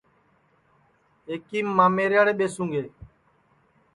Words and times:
ایکیم 1.29 1.67
مامیریاڑے 1.77 2.33
ٻیسوں 2.39 2.67
گے 2.73 2.81